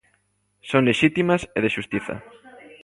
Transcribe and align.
Son 0.69 0.83
lexítimas 0.89 1.41
e 1.57 1.59
de 1.63 1.73
xustiza. 1.75 2.15